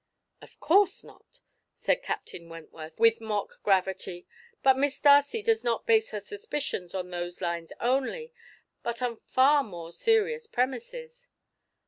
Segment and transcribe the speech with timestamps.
[0.41, 1.41] "Of course not,"
[1.77, 4.25] said Captain Wentworth, with mock gravity;
[4.63, 8.33] "but Miss Darcy does not base her suspicions on those lines only,
[8.81, 11.27] but on far more serious premises."